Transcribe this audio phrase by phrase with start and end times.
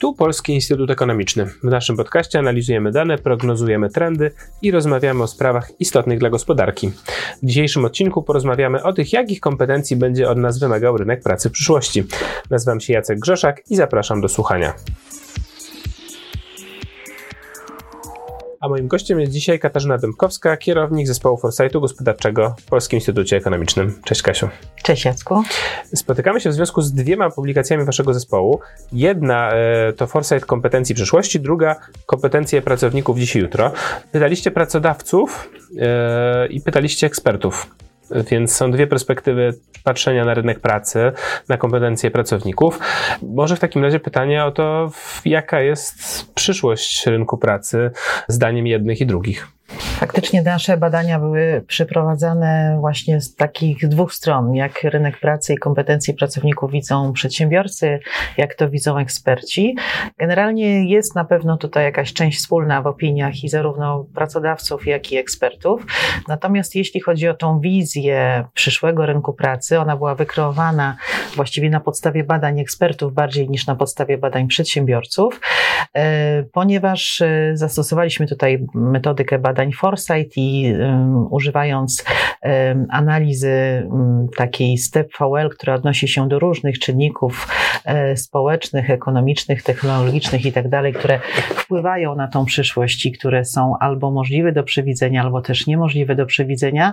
[0.00, 1.46] Tu Polski Instytut Ekonomiczny.
[1.46, 4.30] W naszym podcaście analizujemy dane, prognozujemy trendy
[4.62, 6.90] i rozmawiamy o sprawach istotnych dla gospodarki.
[7.42, 11.52] W dzisiejszym odcinku porozmawiamy o tych, jakich kompetencji będzie od nas wymagał rynek pracy w
[11.52, 12.04] przyszłości.
[12.50, 14.74] Nazywam się Jacek Grzeszak i zapraszam do słuchania.
[18.60, 24.00] A moim gościem jest dzisiaj Katarzyna Dębkowska, kierownik zespołu Foresightu Gospodarczego w Polskim Instytucie Ekonomicznym.
[24.04, 24.48] Cześć Kasiu.
[24.82, 25.42] Cześć Jacku.
[25.94, 28.60] Spotykamy się w związku z dwiema publikacjami waszego zespołu.
[28.92, 31.76] Jedna e, to Foresight kompetencji przyszłości, druga
[32.06, 33.72] kompetencje pracowników dziś i jutro.
[34.12, 37.66] Pytaliście pracodawców e, i pytaliście ekspertów.
[38.30, 41.12] Więc są dwie perspektywy patrzenia na rynek pracy,
[41.48, 42.78] na kompetencje pracowników.
[43.22, 44.90] Może w takim razie pytanie o to,
[45.24, 45.94] jaka jest
[46.34, 47.90] przyszłość rynku pracy
[48.28, 49.59] zdaniem jednych i drugich.
[50.10, 56.14] Faktycznie nasze badania były przeprowadzane właśnie z takich dwóch stron, jak rynek pracy i kompetencje
[56.14, 58.00] pracowników widzą przedsiębiorcy,
[58.36, 59.76] jak to widzą eksperci.
[60.18, 65.16] Generalnie jest na pewno tutaj jakaś część wspólna w opiniach i zarówno pracodawców, jak i
[65.16, 65.86] ekspertów.
[66.28, 70.96] Natomiast jeśli chodzi o tą wizję przyszłego rynku pracy, ona była wykreowana
[71.36, 75.40] właściwie na podstawie badań ekspertów bardziej niż na podstawie badań przedsiębiorców,
[75.96, 80.74] e, ponieważ e, zastosowaliśmy tutaj metodykę badań Foresight i
[81.30, 82.04] używając
[82.90, 83.88] analizy
[84.36, 87.48] takiej STEP VL, która odnosi się do różnych czynników
[87.86, 91.20] um, społecznych, ekonomicznych, technologicznych i tak dalej, które
[91.54, 96.26] wpływają na tą przyszłość i które są albo możliwe do przewidzenia, albo też niemożliwe do
[96.26, 96.92] przewidzenia,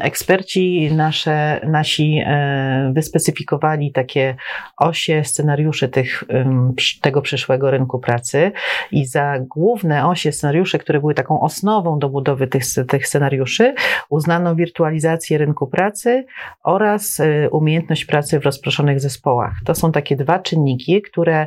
[0.00, 4.36] eksperci nasze, nasi e, wyspecyfikowali takie
[4.76, 6.24] osie scenariuszy tych,
[7.02, 8.52] tego przyszłego rynku pracy
[8.92, 13.74] i za główne osie scenariusze, które były taką osnową do budowy tych, tych scenariuszy
[14.08, 16.26] uznano wirtualizację rynku pracy
[16.64, 19.52] oraz y, umiejętność pracy w rozproszonych zespołach.
[19.64, 21.46] To są takie dwa czynniki, które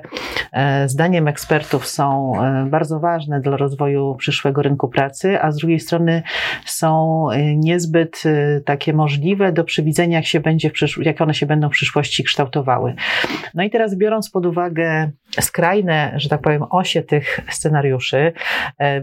[0.52, 5.80] e, zdaniem ekspertów są e, bardzo ważne dla rozwoju przyszłego rynku pracy, a z drugiej
[5.80, 6.24] strony
[6.66, 8.24] są e, niezbyt
[8.66, 10.72] takie możliwe do przewidzenia, jak, się będzie
[11.02, 12.96] jak one się będą w przyszłości kształtowały.
[13.54, 18.34] No i teraz biorąc pod uwagę skrajne, że tak powiem, osie tych scenariuszy,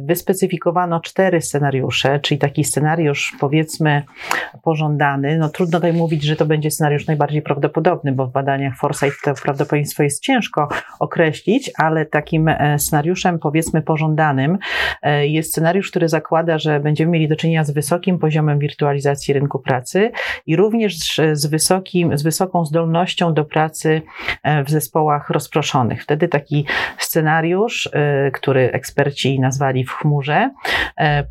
[0.00, 4.02] wyspecyfikowano cztery scenariusze, czyli taki scenariusz powiedzmy
[4.62, 9.24] pożądany, no trudno tutaj mówić, że to będzie scenariusz najbardziej prawdopodobny, bo w badaniach Foresight
[9.24, 10.68] to prawdopodobieństwo jest ciężko
[11.00, 14.58] określić, ale takim e, scenariuszem powiedzmy pożądanym
[15.02, 19.58] e, jest scenariusz, który zakłada, że będziemy mieli do czynienia z wysokim poziomem wirtualizacji rynku
[19.58, 20.10] pracy
[20.46, 24.02] i również z, wysokim, z wysoką zdolnością do pracy
[24.42, 26.02] e, w zespołach rozproszonych.
[26.02, 26.66] Wtedy taki
[26.98, 27.90] scenariusz,
[28.32, 30.50] który eksperci nazwali w chmurze,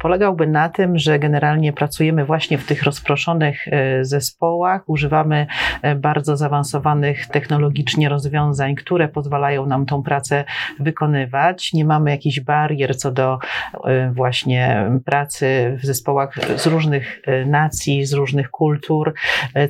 [0.05, 5.47] polegałby na tym, że generalnie pracujemy właśnie w tych rozproszonych e, zespołach, używamy
[5.81, 10.43] e, bardzo zaawansowanych technologicznie rozwiązań, które pozwalają nam tą pracę
[10.79, 11.73] wykonywać.
[11.73, 13.39] Nie mamy jakichś barier co do
[13.85, 19.13] e, właśnie pracy w zespołach z różnych nacji, z różnych kultur,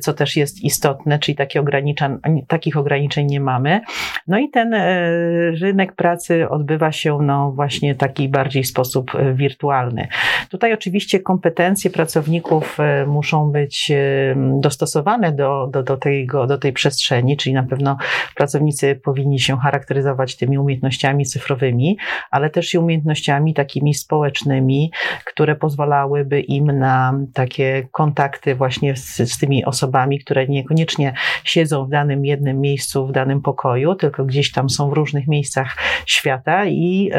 [0.00, 2.18] co też jest istotne, czyli takie ograniczeń,
[2.48, 3.80] takich ograniczeń nie mamy.
[4.26, 4.74] No i ten
[5.60, 10.08] rynek pracy odbywa się no właśnie taki bardziej sposób wirtualny.
[10.50, 16.72] Tutaj oczywiście kompetencje pracowników e, muszą być e, dostosowane do, do, do, tego, do tej
[16.72, 17.96] przestrzeni, czyli na pewno
[18.34, 21.98] pracownicy powinni się charakteryzować tymi umiejętnościami cyfrowymi,
[22.30, 24.92] ale też i umiejętnościami takimi społecznymi,
[25.24, 31.14] które pozwalałyby im na takie kontakty właśnie z, z tymi osobami, które niekoniecznie
[31.44, 35.76] siedzą w danym jednym miejscu, w danym pokoju, tylko gdzieś tam są w różnych miejscach
[36.06, 37.10] świata i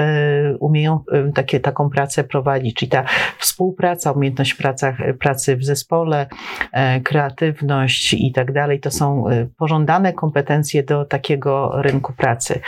[0.53, 2.75] y, umieją y, takie, taką pracę prowadzić.
[2.75, 6.27] Czyli ta współpraca, umiejętność praca, pracy w zespole,
[6.71, 12.59] e, kreatywność i tak dalej, to są e, pożądane kompetencje do takiego rynku pracy.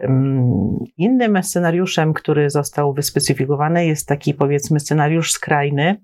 [0.00, 5.96] Mm, innym scenariuszem, który został wyspecyfikowany, jest taki powiedzmy scenariusz skrajny,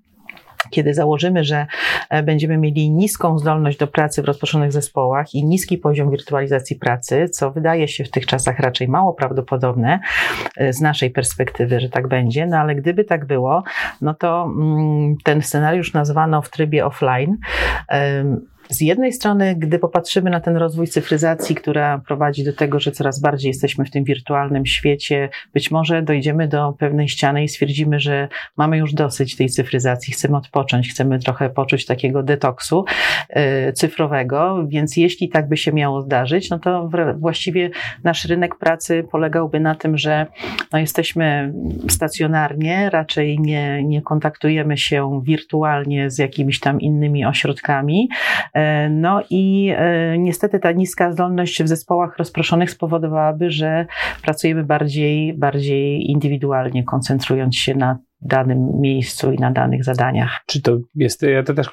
[0.70, 1.66] kiedy założymy, że
[2.10, 7.28] e, będziemy mieli niską zdolność do pracy w rozproszonych zespołach i niski poziom wirtualizacji pracy,
[7.28, 10.00] co wydaje się w tych czasach raczej mało prawdopodobne
[10.56, 13.62] e, z naszej perspektywy, że tak będzie, no ale gdyby tak było,
[14.00, 17.36] no to mm, ten scenariusz nazwano w trybie offline.
[18.68, 23.20] Z jednej strony, gdy popatrzymy na ten rozwój cyfryzacji, która prowadzi do tego, że coraz
[23.20, 28.28] bardziej jesteśmy w tym wirtualnym świecie, być może dojdziemy do pewnej ściany i stwierdzimy, że
[28.56, 32.84] mamy już dosyć tej cyfryzacji, chcemy odpocząć, chcemy trochę poczuć takiego detoksu
[33.36, 37.70] yy, cyfrowego, więc jeśli tak by się miało zdarzyć, no to właściwie
[38.04, 40.26] nasz rynek pracy polegałby na tym, że
[40.72, 41.52] no jesteśmy
[41.88, 48.08] stacjonarnie, raczej nie, nie kontaktujemy się wirtualnie z jakimiś tam innymi ośrodkami,
[48.90, 49.72] No i
[50.18, 53.86] niestety ta niska zdolność w zespołach rozproszonych spowodowałaby, że
[54.22, 60.40] pracujemy bardziej, bardziej indywidualnie, koncentrując się na danym miejscu i na danych zadaniach.
[60.46, 61.70] Czy to jest, ja to też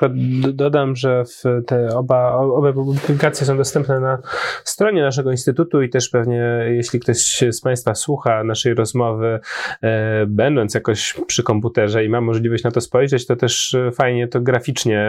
[0.54, 1.24] dodam, że
[1.68, 4.18] te oba, oba publikacje są dostępne na
[4.64, 9.40] stronie naszego instytutu i też pewnie jeśli ktoś z Państwa słucha naszej rozmowy,
[9.82, 14.42] e, będąc jakoś przy komputerze i ma możliwość na to spojrzeć, to też fajnie to
[14.42, 15.00] graficznie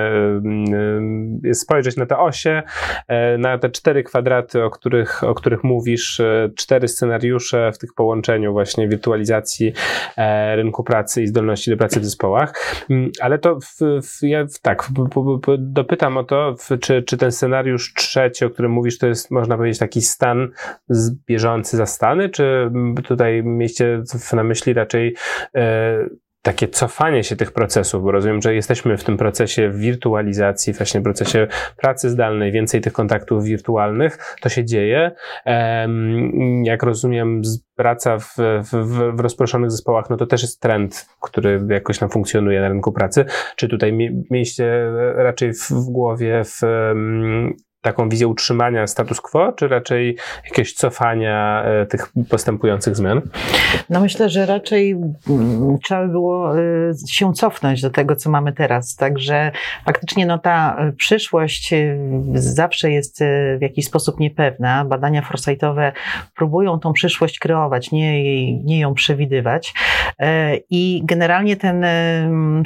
[1.51, 2.63] e, spojrzeć na te osie,
[3.09, 7.95] e, na te cztery kwadraty, o których, o których mówisz, e, cztery scenariusze w tych
[7.95, 9.73] połączeniu właśnie wirtualizacji
[10.17, 12.55] e, rynku pracy i zdolności do pracy w zespołach,
[12.91, 14.89] mm, ale to w, w, ja tak,
[15.59, 19.79] dopytam o to, czy, czy ten scenariusz trzeci, o którym mówisz, to jest, można powiedzieć,
[19.79, 20.49] taki stan
[21.27, 22.71] bieżący zastany, czy
[23.05, 24.03] tutaj mieście
[24.33, 25.15] na myśli raczej
[25.55, 25.99] e,
[26.43, 31.47] takie cofanie się tych procesów, bo rozumiem, że jesteśmy w tym procesie wirtualizacji, właśnie procesie
[31.77, 35.11] pracy zdalnej, więcej tych kontaktów wirtualnych, to się dzieje.
[36.63, 37.43] Jak rozumiem,
[37.77, 38.37] praca w,
[38.73, 42.93] w, w rozproszonych zespołach, no to też jest trend, który jakoś tam funkcjonuje na rynku
[42.93, 43.25] pracy.
[43.57, 43.93] Czy tutaj
[44.31, 46.61] mieliście raczej w, w głowie w
[47.83, 53.21] taką wizję utrzymania status quo, czy raczej jakieś cofania e, tych postępujących zmian?
[53.91, 54.91] No myślę, że raczej
[55.31, 56.63] mm, trzeba by było e,
[57.09, 58.97] się cofnąć do tego, co mamy teraz.
[58.97, 59.53] Także
[59.85, 61.75] faktycznie no, ta e, przyszłość
[62.35, 63.21] zawsze jest
[63.59, 64.85] w jakiś sposób niepewna.
[64.85, 65.93] Badania foresightowe
[66.37, 69.75] próbują tą przyszłość kreować, nie, nie ją przewidywać.
[70.71, 71.85] I generalnie ten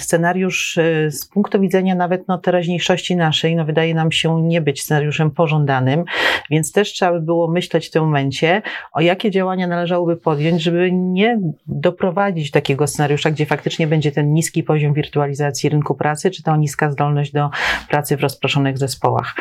[0.00, 0.78] scenariusz
[1.08, 5.30] z punktu widzenia nawet no, teraźniejszości naszej, no, wydaje nam się nie być scenariuszem scenariuszem
[5.30, 6.04] pożądanym,
[6.50, 8.62] więc też trzeba by było myśleć w tym momencie,
[8.92, 14.62] o jakie działania należałoby podjąć, żeby nie doprowadzić takiego scenariusza, gdzie faktycznie będzie ten niski
[14.62, 17.50] poziom wirtualizacji rynku pracy, czy ta niska zdolność do
[17.88, 19.34] pracy w rozproszonych zespołach.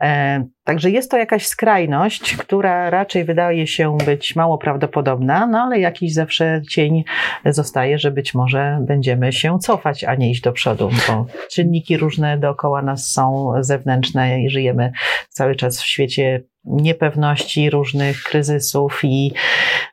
[0.00, 5.80] E, także jest to jakaś skrajność, która raczej wydaje się być mało prawdopodobna, no ale
[5.80, 7.04] jakiś zawsze cień
[7.46, 12.38] zostaje, że być może będziemy się cofać, a nie iść do przodu, bo czynniki różne
[12.38, 14.92] dookoła nas są zewnętrzne i żyjemy
[15.28, 19.32] cały czas w świecie niepewności, różnych kryzysów i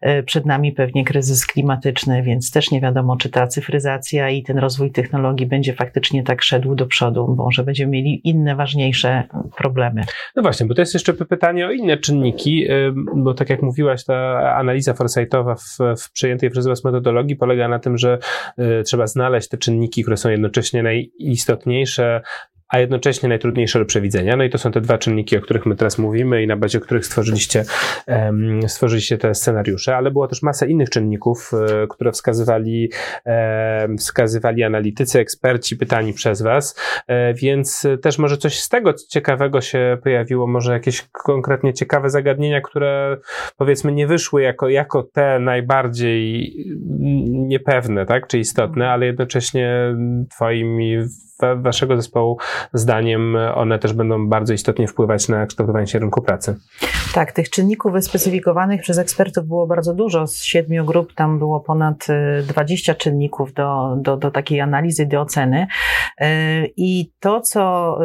[0.01, 4.57] e, przed nami pewnie kryzys klimatyczny, więc też nie wiadomo, czy ta cyfryzacja i ten
[4.57, 9.23] rozwój technologii będzie faktycznie tak szedł do przodu, może będziemy mieli inne, ważniejsze
[9.57, 10.01] problemy.
[10.35, 12.67] No właśnie, bo to jest jeszcze pytanie o inne czynniki,
[13.15, 14.15] bo tak jak mówiłaś, ta
[14.55, 18.17] analiza foresightowa w, w przejętej przez Was metodologii polega na tym, że
[18.57, 22.21] e, trzeba znaleźć te czynniki, które są jednocześnie najistotniejsze
[22.69, 24.35] a jednocześnie najtrudniejsze do przewidzenia.
[24.35, 26.79] No i to są te dwa czynniki, o których my teraz mówimy i na bazie
[26.79, 27.65] których stworzyliście,
[28.67, 32.91] stworzyliście te scenariusze, ale było też masa innych czynników, e, które wskazywali,
[33.25, 39.61] e, wskazywali analitycy, eksperci pytani przez Was, e, więc też może coś z tego ciekawego
[39.61, 43.17] się pojawiło, może jakieś konkretnie ciekawe zagadnienia, które
[43.57, 46.55] powiedzmy nie wyszły jako, jako te najbardziej
[47.29, 49.95] niepewne, tak, czy istotne, ale jednocześnie
[50.29, 50.97] Twoimi
[51.55, 52.37] waszego zespołu
[52.73, 56.55] zdaniem one też będą bardzo istotnie wpływać na kształtowanie się rynku pracy?
[57.13, 60.27] Tak, tych czynników wyspecyfikowanych przez ekspertów było bardzo dużo.
[60.27, 62.07] Z siedmiu grup tam było ponad
[62.47, 65.67] 20 y, czynników do, do, do takiej analizy, do oceny.
[66.21, 66.25] Y,
[66.77, 67.97] I to, co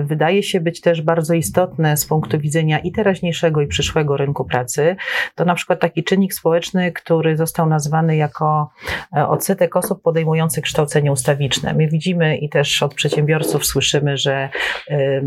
[0.00, 4.44] y, wydaje się być też bardzo istotne z punktu widzenia i teraźniejszego, i przyszłego rynku
[4.44, 4.96] pracy,
[5.34, 8.70] to na przykład taki czynnik społeczny, który został nazwany jako
[9.16, 11.74] e, odsetek osób podejmujących kształcenie ustawiczne.
[11.74, 14.48] My widzimy i też też od przedsiębiorców słyszymy, że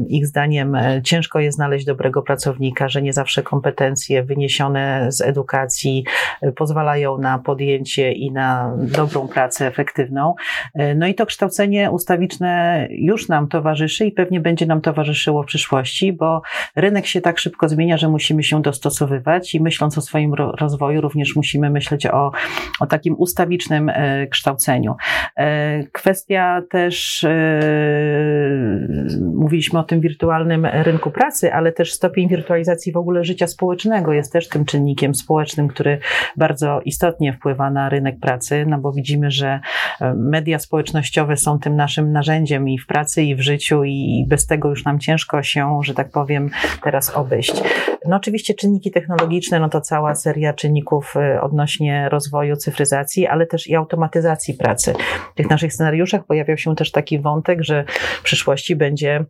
[0.09, 6.03] ich zdaniem e, ciężko jest znaleźć dobrego pracownika, że nie zawsze kompetencje wyniesione z edukacji
[6.41, 10.35] e, pozwalają na podjęcie i na dobrą pracę efektywną.
[10.73, 15.45] E, no i to kształcenie ustawiczne już nam towarzyszy i pewnie będzie nam towarzyszyło w
[15.45, 16.41] przyszłości, bo
[16.75, 21.35] rynek się tak szybko zmienia, że musimy się dostosowywać i myśląc o swoim rozwoju, również
[21.35, 22.31] musimy myśleć o,
[22.79, 23.91] o takim ustawicznym
[24.29, 24.95] kształceniu.
[25.91, 27.25] Kwestia też
[29.47, 34.33] mówiliśmy o tym wirtualnym rynku pracy, ale też stopień wirtualizacji w ogóle życia społecznego jest
[34.33, 35.99] też tym czynnikiem społecznym, który
[36.37, 39.59] bardzo istotnie wpływa na rynek pracy, no bo widzimy, że
[40.01, 44.45] e, media społecznościowe są tym naszym narzędziem i w pracy, i w życiu, i bez
[44.45, 46.49] tego już nam ciężko się, że tak powiem,
[46.83, 47.63] teraz obejść.
[48.07, 53.67] No oczywiście czynniki technologiczne, no to cała seria czynników e, odnośnie rozwoju cyfryzacji, ale też
[53.67, 54.93] i automatyzacji pracy.
[55.33, 57.85] W tych naszych scenariuszach pojawiał się też taki wątek, że
[58.19, 59.25] w przyszłości będzie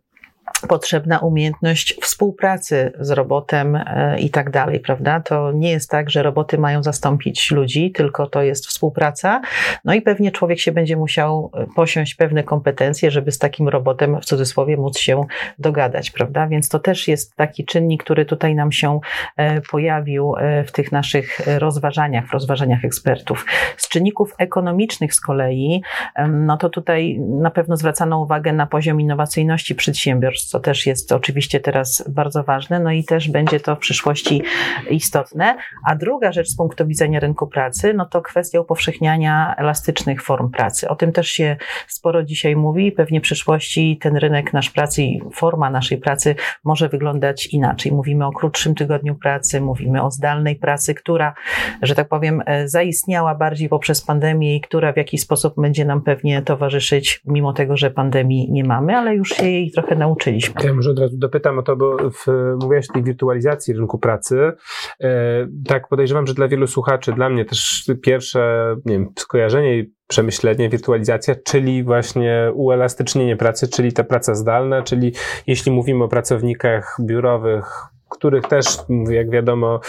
[0.68, 5.20] potrzebna umiejętność współpracy z robotem e, i tak dalej, prawda?
[5.20, 9.40] To nie jest tak, że roboty mają zastąpić ludzi, tylko to jest współpraca.
[9.84, 14.20] No i pewnie człowiek się będzie musiał e, posiąść pewne kompetencje, żeby z takim robotem
[14.20, 15.24] w cudzysłowie móc się
[15.58, 16.46] dogadać, prawda?
[16.46, 19.00] Więc to też jest taki czynnik, który tutaj nam się
[19.36, 20.34] e, pojawił
[20.66, 23.46] w tych naszych rozważaniach, w rozważaniach ekspertów.
[23.76, 25.82] Z czynników ekonomicznych z kolei,
[26.28, 31.60] no to tutaj na pewno zwracano uwagę na poziom innowacyjności przedsiębiorstw, co też jest oczywiście
[31.60, 34.42] teraz bardzo ważne, no i też będzie to w przyszłości
[34.90, 35.56] istotne.
[35.86, 40.88] A druga rzecz z punktu widzenia rynku pracy, no to kwestia upowszechniania elastycznych form pracy.
[40.88, 45.20] O tym też się sporo dzisiaj mówi pewnie w przyszłości ten rynek nasz pracy i
[45.32, 47.92] forma naszej pracy może wyglądać inaczej.
[47.92, 51.34] Mówimy o krótszym tygodniu pracy, mówimy o zdalnej pracy, która,
[51.82, 56.02] że tak powiem, e, zaistniała bardziej poprzez pandemię i która w jakiś sposób będzie nam
[56.02, 60.27] pewnie towarzyszyć, mimo tego, że pandemii nie mamy, ale już się jej trochę nauczyliśmy
[60.64, 62.26] ja może od razu dopytam o to, bo w,
[62.60, 64.52] mówiłaś o tej wirtualizacji rynku pracy.
[65.00, 69.92] E, tak, podejrzewam, że dla wielu słuchaczy, dla mnie też pierwsze nie wiem, skojarzenie i
[70.08, 75.12] przemyślenie, wirtualizacja, czyli właśnie uelastycznienie pracy, czyli ta praca zdalna, czyli
[75.46, 78.66] jeśli mówimy o pracownikach biurowych, których też,
[79.10, 79.80] jak wiadomo,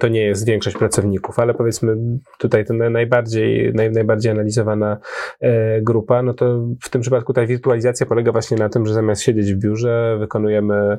[0.00, 1.96] to nie jest większość pracowników, ale powiedzmy
[2.38, 4.98] tutaj to najbardziej, naj, najbardziej analizowana
[5.40, 9.22] e, grupa, no to w tym przypadku ta wirtualizacja polega właśnie na tym, że zamiast
[9.22, 10.98] siedzieć w biurze, wykonujemy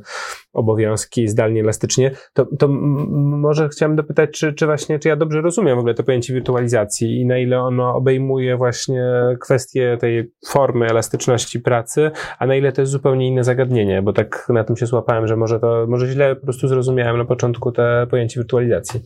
[0.53, 5.75] obowiązki zdalnie, elastycznie, to, to może chciałem dopytać, czy, czy właśnie, czy ja dobrze rozumiem
[5.75, 9.03] w ogóle to pojęcie wirtualizacji i na ile ono obejmuje właśnie
[9.41, 14.45] kwestię tej formy elastyczności pracy, a na ile to jest zupełnie inne zagadnienie, bo tak
[14.49, 18.07] na tym się złapałem, że może to, może źle po prostu zrozumiałem na początku te
[18.09, 19.01] pojęcie wirtualizacji.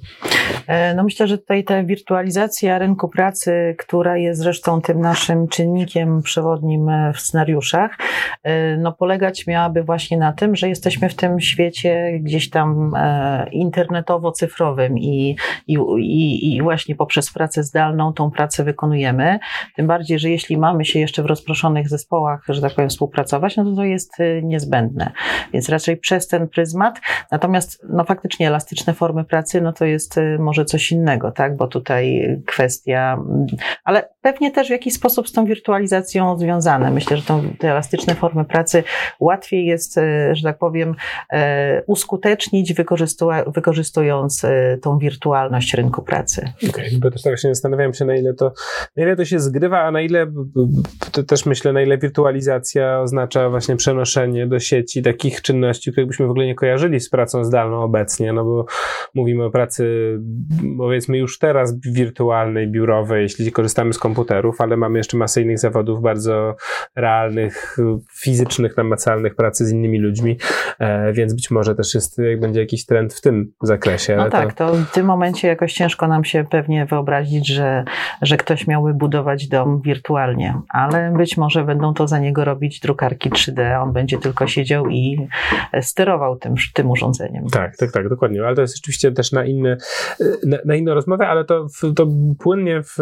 [0.68, 6.22] E, no myślę, że tutaj ta wirtualizacja rynku pracy, która jest zresztą tym naszym czynnikiem
[6.22, 7.98] przewodnim w scenariuszach,
[8.44, 13.46] e, no polegać miałaby właśnie na tym, że jesteśmy w tym świecie gdzieś tam e,
[13.52, 15.36] internetowo-cyfrowym i,
[15.68, 19.40] i, i, i właśnie poprzez pracę zdalną tą pracę wykonujemy.
[19.76, 23.64] Tym bardziej, że jeśli mamy się jeszcze w rozproszonych zespołach, że tak powiem, współpracować, no
[23.64, 25.12] to to jest e, niezbędne.
[25.54, 27.00] Więc raczej przez ten pryzmat.
[27.32, 31.56] Natomiast no faktycznie elastyczne formy pracy, no to jest e, może coś innego, tak?
[31.56, 33.46] Bo tutaj kwestia, mm,
[33.84, 36.92] ale pewnie też w jakiś sposób z tą wirtualizacją związane.
[36.92, 38.84] Myślę, że tą, te elastyczne formy pracy
[39.20, 40.00] łatwiej jest,
[40.34, 40.96] że tak powiem,
[41.34, 42.74] E, uskutecznić,
[43.48, 44.42] wykorzystując
[44.82, 46.50] tą wirtualność rynku pracy.
[46.58, 48.54] Okej, okay, bo też tak się zastanawiałem się, na ile to,
[48.98, 50.32] na ile to się zgrywa, a na ile,
[51.12, 56.28] to też myślę, na ile wirtualizacja oznacza właśnie przenoszenie do sieci takich czynności, których byśmy
[56.32, 58.66] w ogóle nie kojarzyli z pracą zdalną obecnie, no bo
[59.16, 60.18] mówimy o pracy,
[60.78, 66.02] powiedzmy już teraz wirtualnej, biurowej, jeśli korzystamy z komputerów, ale mamy jeszcze masę innych zawodów
[66.02, 66.56] bardzo
[66.96, 67.78] realnych,
[68.22, 70.38] fizycznych, namacalnych pracy z innymi ludźmi,
[70.80, 74.16] e, więc być może też jest, będzie jakiś trend w tym zakresie.
[74.16, 74.72] No tak, to...
[74.72, 77.84] to w tym momencie jakoś ciężko nam się pewnie wyobrazić, że,
[78.22, 83.30] że ktoś miałby budować dom wirtualnie, ale być może będą to za niego robić drukarki
[83.30, 85.28] 3D, on będzie tylko siedział i
[85.82, 87.48] sterował tym, tym urządzeniem.
[87.48, 89.78] Tak, tak, tak, dokładnie, ale to jest oczywiście też na inne,
[90.46, 92.08] na, na inną rozmowę, ale to, to
[92.40, 92.98] płynnie w,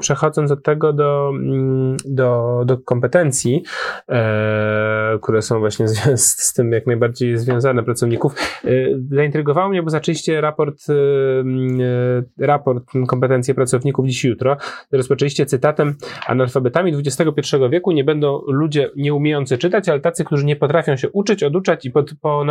[0.00, 3.62] przechodząc od tego do, mm, do, do kompetencji,
[4.08, 8.34] e, które są właśnie z, z tym jak najbardziej związane pracowników.
[8.64, 14.56] Y, zaintrygowało mnie, bo zaczęliście raport, y, y, raport kompetencje pracowników dziś jutro.
[14.92, 15.94] Rozpoczęliście cytatem
[16.26, 21.42] analfabetami XXI wieku nie będą ludzie nieumiejący czytać, ale tacy, którzy nie potrafią się uczyć,
[21.42, 21.90] oduczać i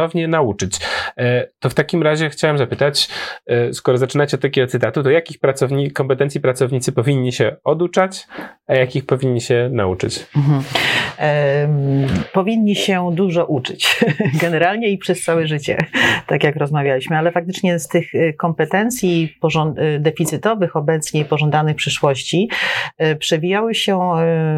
[0.05, 0.79] ponownie nauczyć.
[1.59, 3.09] To w takim razie chciałem zapytać,
[3.73, 8.27] skoro zaczynacie od takiego cytatu, to jakich pracowni kompetencji pracownicy powinni się oduczać,
[8.67, 10.25] a jakich powinni się nauczyć?
[10.35, 10.63] Mhm.
[12.33, 13.99] powinni się dużo uczyć.
[14.41, 15.77] Generalnie i przez całe życie,
[16.27, 19.37] tak jak rozmawialiśmy, ale faktycznie z tych y, kompetencji
[19.99, 22.49] deficytowych obecnie i pożądanych przyszłości
[23.19, 23.99] przewijały się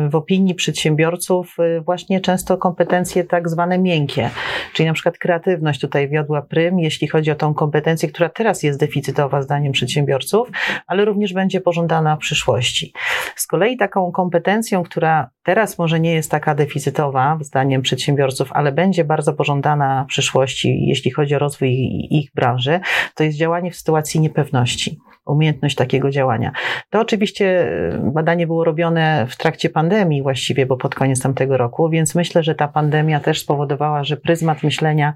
[0.09, 4.29] w opinii przedsiębiorców właśnie często kompetencje tak zwane miękkie,
[4.73, 8.79] czyli na przykład kreatywność tutaj wiodła prym, jeśli chodzi o tą kompetencję, która teraz jest
[8.79, 10.49] deficytowa zdaniem przedsiębiorców,
[10.87, 12.93] ale również będzie pożądana w przyszłości.
[13.35, 19.03] Z kolei taką kompetencją, która teraz może nie jest taka deficytowa zdaniem przedsiębiorców, ale będzie
[19.03, 21.69] bardzo pożądana w przyszłości, jeśli chodzi o rozwój
[22.11, 22.79] ich branży,
[23.15, 24.99] to jest działanie w sytuacji niepewności.
[25.27, 26.51] Umiejętność takiego działania.
[26.89, 32.15] To oczywiście badanie było robione w trakcie pandemii właściwie, bo pod koniec tamtego roku, więc
[32.15, 35.13] myślę, że ta pandemia też spowodowała, że pryzmat myślenia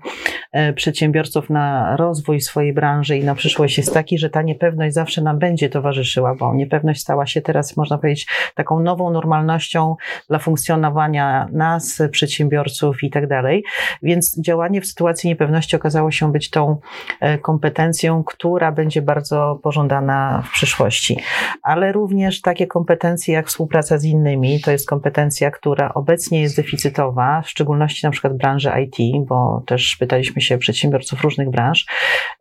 [0.75, 5.39] przedsiębiorców na rozwój swojej branży i na przyszłość jest taki, że ta niepewność zawsze nam
[5.39, 9.95] będzie towarzyszyła, bo niepewność stała się teraz, można powiedzieć, taką nową normalnością
[10.29, 13.63] dla funkcjonowania nas, przedsiębiorców i tak dalej.
[14.03, 16.77] Więc działanie w sytuacji niepewności okazało się być tą
[17.19, 20.00] e, kompetencją, która będzie bardzo pożądana
[20.45, 21.17] w przyszłości.
[21.63, 27.41] Ale również takie kompetencje jak współpraca z innymi, to jest kompetencja, która obecnie jest deficytowa,
[27.41, 31.85] w szczególności na przykład branży IT, bo też pytaliśmy się przedsiębiorców różnych branż.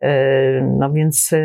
[0.01, 1.37] E, no więc e,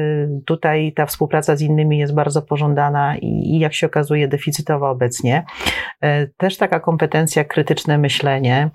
[0.47, 5.45] tutaj ta współpraca z innymi jest bardzo pożądana i jak się okazuje deficytowa obecnie.
[6.37, 8.71] Też taka kompetencja krytyczne myślenie,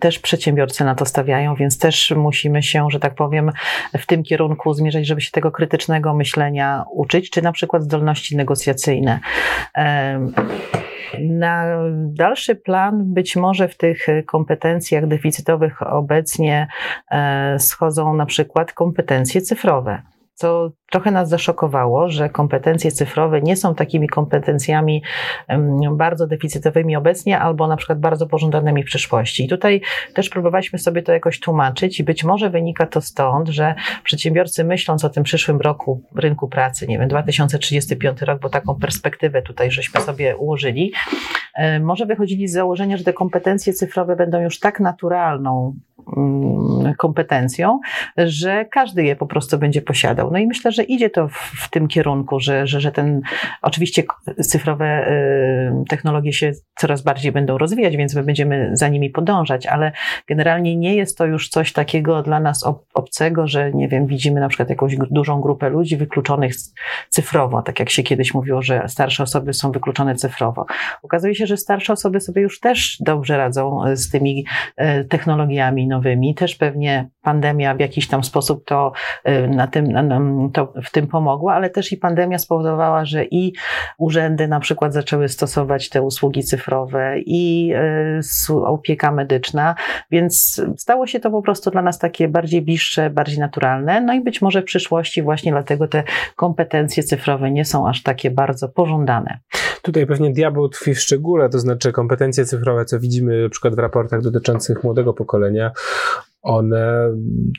[0.00, 3.52] też przedsiębiorcy na to stawiają, więc też musimy się, że tak powiem,
[3.98, 9.20] w tym kierunku zmierzać, żeby się tego krytycznego myślenia uczyć, czy na przykład zdolności negocjacyjne.
[9.76, 10.20] E,
[11.20, 16.68] na dalszy plan być może w tych kompetencjach deficytowych obecnie
[17.10, 20.02] e, schodzą na przykład kompetencje cyfrowe
[20.36, 25.02] co trochę nas zaszokowało, że kompetencje cyfrowe nie są takimi kompetencjami
[25.92, 29.44] bardzo deficytowymi obecnie, albo na przykład bardzo pożądanymi w przyszłości.
[29.44, 29.80] I tutaj
[30.14, 33.74] też próbowaliśmy sobie to jakoś tłumaczyć i być może wynika to stąd, że
[34.04, 39.42] przedsiębiorcy myśląc o tym przyszłym roku rynku pracy, nie wiem, 2035 rok, bo taką perspektywę
[39.42, 40.92] tutaj żeśmy sobie ułożyli,
[41.80, 45.74] może wychodzili z założenia, że te kompetencje cyfrowe będą już tak naturalną
[46.16, 47.80] mm, kompetencją,
[48.16, 50.30] że każdy je po prostu będzie posiadał.
[50.32, 53.20] No i myślę, że idzie to w, w tym kierunku, że, że, że ten,
[53.62, 54.02] oczywiście
[54.40, 59.92] cyfrowe y, technologie się coraz bardziej będą rozwijać, więc my będziemy za nimi podążać, ale
[60.28, 64.48] generalnie nie jest to już coś takiego dla nas obcego, że nie wiem, widzimy na
[64.48, 66.52] przykład jakąś dużą grupę ludzi wykluczonych
[67.08, 70.66] cyfrowo, tak jak się kiedyś mówiło, że starsze osoby są wykluczone cyfrowo.
[71.02, 74.46] Okazuje się, że starsze osoby sobie już też dobrze radzą z tymi
[75.00, 78.92] y, technologiami nowymi, też pewnie pandemia w jakiś tam sposób to
[79.28, 79.92] y, na tym,
[80.52, 83.52] to w tym pomogła, ale też i pandemia spowodowała, że i
[83.98, 87.72] urzędy na przykład zaczęły stosować te usługi cyfrowe i
[88.64, 89.74] opieka medyczna,
[90.10, 94.00] więc stało się to po prostu dla nas takie bardziej bliższe, bardziej naturalne.
[94.00, 96.02] No i być może w przyszłości właśnie dlatego te
[96.36, 99.38] kompetencje cyfrowe nie są aż takie bardzo pożądane.
[99.86, 103.78] Tutaj pewnie diabeł tkwi w szczególe, to znaczy kompetencje cyfrowe, co widzimy na przykład w
[103.78, 105.72] raportach dotyczących młodego pokolenia,
[106.42, 107.10] one,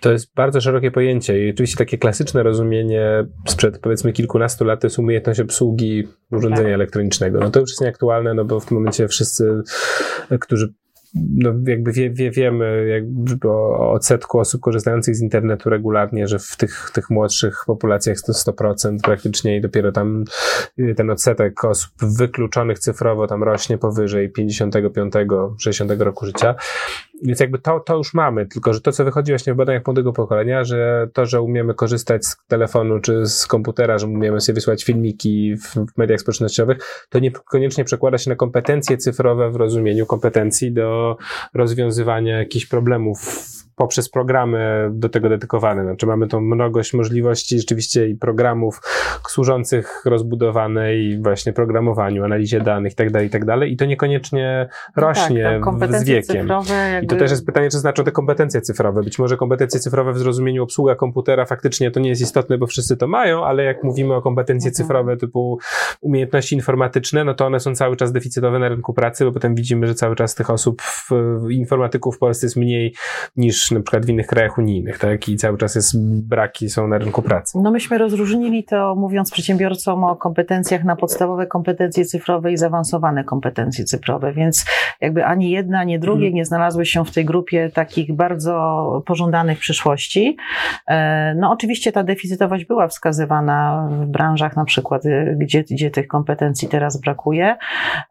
[0.02, 4.88] to jest bardzo szerokie pojęcie i oczywiście takie klasyczne rozumienie sprzed powiedzmy kilkunastu lat to
[4.88, 6.74] jest umiejętność obsługi urządzenia tak.
[6.74, 7.40] elektronicznego.
[7.40, 9.62] No to już jest nieaktualne, no bo w tym momencie wszyscy,
[10.40, 10.74] którzy
[11.38, 16.58] no jakby wie, wie, wiemy jakby o odsetku osób korzystających z internetu regularnie, że w
[16.58, 20.24] tych, tych młodszych populacjach to 100% praktycznie i dopiero tam
[20.80, 26.56] y, ten odsetek osób wykluczonych cyfrowo tam rośnie powyżej 55-60 roku życia.
[27.24, 30.14] Więc jakby to, to już mamy, tylko że to, co wychodzi właśnie w badaniach młodego
[30.14, 34.84] pokolenia, że to, że umiemy korzystać z telefonu czy z komputera, że umiemy sobie wysłać
[34.84, 36.78] filmiki w mediach społecznościowych,
[37.10, 41.07] to niekoniecznie przekłada się na kompetencje cyfrowe w rozumieniu kompetencji do
[41.54, 45.84] rozwiązywania jakichś problemów poprzez programy do tego dedykowane.
[45.84, 48.82] Znaczy mamy tą mnogość możliwości rzeczywiście i programów
[49.28, 53.46] służących rozbudowanej właśnie programowaniu, analizie danych itd., tak itd.
[53.60, 56.48] Tak I to niekoniecznie no tak, rośnie z wiekiem.
[56.48, 57.06] Jakby...
[57.06, 59.04] I to też jest pytanie, czy znaczą te kompetencje cyfrowe.
[59.04, 62.98] Być może kompetencje cyfrowe w zrozumieniu obsługa komputera faktycznie to nie jest istotne, bo wszyscy
[62.98, 64.76] to mają, ale jak mówimy o kompetencje mhm.
[64.76, 65.60] cyfrowe typu
[66.02, 69.88] umiejętności informatyczne, no to one są cały czas deficytowe na rynku pracy, bo potem widzimy,
[69.88, 71.12] że cały czas tych osób, w,
[71.50, 72.94] informatyków w Polsce jest mniej
[73.36, 75.30] niż na przykład w innych krajach unijnych, tak?
[75.30, 77.58] I cały czas jest braki są na rynku pracy.
[77.62, 83.86] No myśmy rozróżnili to, mówiąc przedsiębiorcom o kompetencjach na podstawowe kompetencje cyfrowe i zaawansowane kompetencje
[83.86, 84.66] cyfrowe, więc
[85.02, 86.36] jakby ani jedna, ani drugie hmm.
[86.36, 90.38] nie znalazły się w tej grupie takich bardzo pożądanych w przyszłości.
[90.88, 96.08] E, no oczywiście ta deficytowość była wskazywana w branżach na przykład, y, gdzie, gdzie tych
[96.08, 97.58] kompetencji teraz brakuje.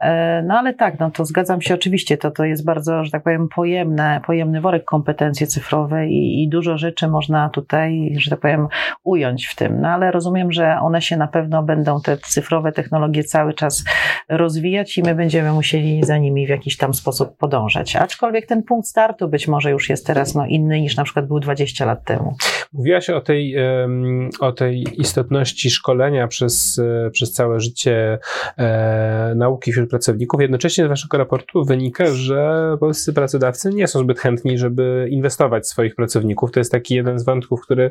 [0.01, 3.23] E, no ale tak, no to zgadzam się oczywiście, to, to jest bardzo, że tak
[3.23, 8.41] powiem, pojemne, pojemny worek kompetencji cyfrowe, cyfrowe i, i, dużo rzeczy można tutaj, że tak
[8.41, 8.69] powiem,
[9.05, 9.81] ująć w tym.
[9.81, 13.85] No ale rozumiem, że one się na pewno będą, te cyfrowe technologie cały czas
[14.29, 17.97] rozwijać i my będziemy musieli za nimi w jakiś tam sposób podążać.
[17.97, 21.27] Aczkolwiek ten punkt punkt startu być może już jest teraz no, inny niż na przykład
[21.27, 22.37] był 20 lat temu.
[22.73, 23.57] Mówiłaś o tej,
[24.41, 28.19] o tej istotności szkolenia przez, e, przez całe życie
[28.59, 30.41] e, nauki wśród pracowników.
[30.41, 35.67] Jednocześnie z waszego raportu wynika, że polscy pracodawcy nie są zbyt chętni, żeby inwestować w
[35.67, 36.53] swoich pracowników.
[36.53, 37.91] To jest taki jeden z wątków, który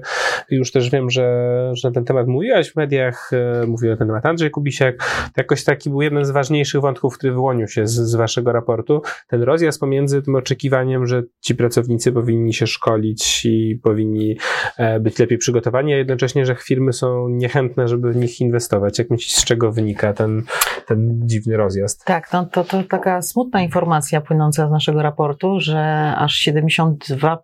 [0.50, 4.08] już też wiem, że, że na ten temat mówiłaś w mediach, e, mówił na ten
[4.08, 4.96] temat Andrzej Kubisiak.
[5.24, 9.02] To jakoś taki był jeden z ważniejszych wątków, który wyłonił się z, z waszego raportu.
[9.28, 14.38] Ten rozjazd pomiędzy tym oczekiwaniem, że ci pracownicy powinni się szkolić i powinni
[14.78, 19.00] e, być lepiej przygotowani, a jednocześnie, że firmy są niechętne, żeby w nich inwestować.
[19.00, 20.44] Jak myślisz, z czego wynika ten,
[20.88, 22.06] ten dziwny rozjazd?
[22.06, 27.35] Tak, no to, to taka smutna informacja płynąca z naszego raportu, że aż 72%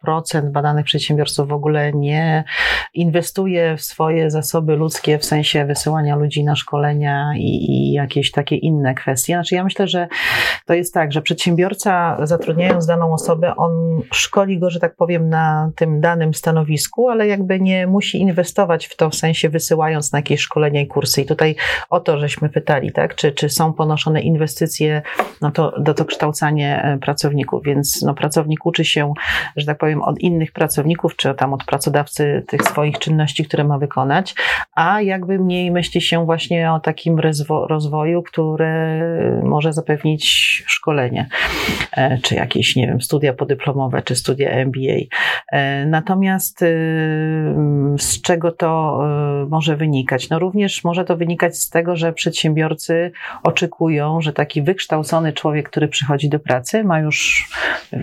[0.52, 2.44] badanych przedsiębiorców w ogóle nie
[2.94, 8.56] inwestuje w swoje zasoby ludzkie w sensie wysyłania ludzi na szkolenia i, i jakieś takie
[8.56, 9.34] inne kwestie.
[9.34, 10.08] Znaczy ja myślę, że
[10.72, 15.72] to jest tak, że przedsiębiorca zatrudniając daną osobę, on szkoli go, że tak powiem, na
[15.76, 20.42] tym danym stanowisku, ale jakby nie musi inwestować w to w sensie wysyłając na jakieś
[20.42, 21.22] szkolenia i kursy.
[21.22, 21.56] I tutaj
[21.90, 25.02] o to, żeśmy pytali, tak, czy, czy są ponoszone inwestycje
[25.42, 29.14] no to, do to kształcanie e, pracowników, więc no, pracownik uczy się,
[29.56, 33.78] że tak powiem, od innych pracowników, czy tam od pracodawcy tych swoich czynności, które ma
[33.78, 34.36] wykonać,
[34.76, 37.20] a jakby mniej myśli się właśnie o takim
[37.70, 39.02] rozwoju, który
[39.44, 41.30] może zapewnić szkolenie,
[41.98, 44.98] e, czy jakieś, nie wiem, studia podyplomowe, czy studia MBA.
[45.52, 46.66] E, natomiast y,
[47.98, 49.02] z czego to
[49.50, 50.30] może wynikać?
[50.30, 53.12] No również może to wynikać z tego, że przedsiębiorcy
[53.44, 57.50] oczekują, że taki wykształcony człowiek, który przychodzi do pracy, ma już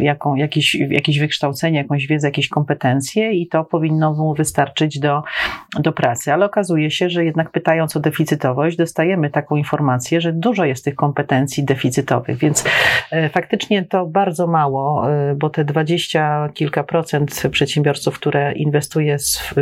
[0.01, 5.23] jaką, jakieś, jakieś wykształcenie, jakąś wiedzę, jakieś kompetencje i to powinno mu wystarczyć do,
[5.79, 6.33] do pracy.
[6.33, 10.95] Ale okazuje się, że jednak pytając o deficytowość, dostajemy taką informację, że dużo jest tych
[10.95, 12.65] kompetencji deficytowych, więc
[13.11, 19.17] e, faktycznie to bardzo mało, e, bo te dwadzieścia kilka procent przedsiębiorców, które inwestuje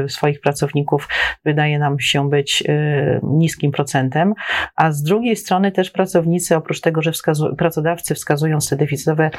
[0.09, 1.09] swoich pracowników,
[1.45, 4.35] wydaje nam się być e, niskim procentem,
[4.77, 9.31] a z drugiej strony też pracownicy, oprócz tego, że wskazu- pracodawcy wskazują te deficytowe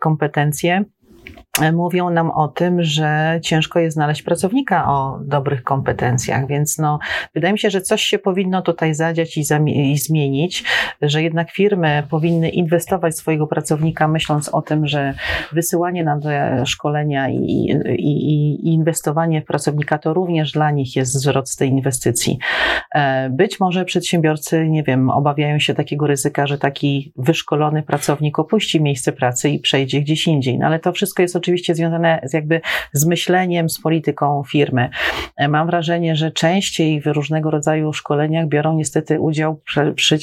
[0.00, 0.84] kompetencje,
[1.72, 6.98] mówią nam o tym, że ciężko jest znaleźć pracownika o dobrych kompetencjach, więc no,
[7.34, 9.42] wydaje mi się, że coś się powinno tutaj zadziać i,
[9.92, 10.64] i zmienić,
[11.02, 15.14] że jednak firmy powinny inwestować swojego pracownika, myśląc o tym, że
[15.52, 17.36] wysyłanie na te szkolenia i,
[17.98, 22.38] i, i inwestowanie w pracownika to również dla nich jest zwrot z tej inwestycji.
[22.94, 28.80] E, być może przedsiębiorcy, nie wiem, obawiają się takiego ryzyka, że taki wyszkolony pracownik opuści
[28.80, 32.60] miejsce pracy i przejdzie gdzieś indziej, no ale to wszystko jest oczywiście związane z jakby
[32.92, 34.88] z myśleniem, z polityką firmy.
[35.36, 39.60] E, mam wrażenie, że częściej w różnego rodzaju szkoleniach biorą niestety udział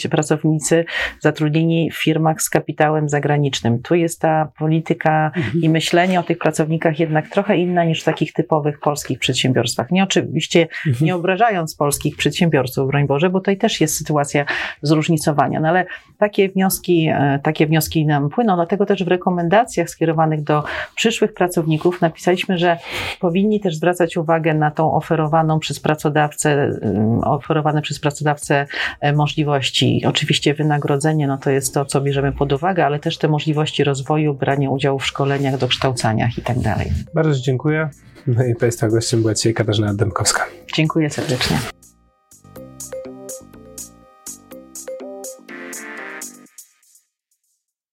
[0.10, 0.86] pracownicy
[1.20, 3.82] zatrudnieni w firmach z kapitałem zagranicznym.
[3.82, 5.64] Tu jest ta polityka mhm.
[5.64, 9.92] i myślenie o tych pracownikach jednak trochę inna niż w takich typowych polskich przedsiębiorstwach.
[9.92, 11.06] Nie oczywiście mhm.
[11.06, 14.46] nie obrażając polskich przedsiębiorców, broń Boże, bo tutaj też jest sytuacja
[14.82, 15.86] zróżnicowania, no ale
[16.18, 20.64] takie wnioski, e, takie wnioski nam płyną, dlatego też w rekomendacjach skierowanych do
[20.96, 22.78] przyszłych pracowników napisaliśmy, że
[23.20, 28.66] powinni też zwracać uwagę na tą oferowaną przez pracodawcę, mm, oferowane przez pracodawcę
[29.00, 30.02] e, możliwości.
[30.08, 34.34] Oczywiście wynagrodzenie, no to jest to, co bierzemy pod uwagę, ale też te możliwości rozwoju,
[34.34, 36.92] branie udziału w szkoleniach, dokształcaniach i tak dalej.
[37.14, 37.90] Bardzo dziękuję.
[38.28, 40.46] No i Państwa gościem była dzisiaj Katarzyna Dębkowska.
[40.76, 41.79] Dziękuję serdecznie.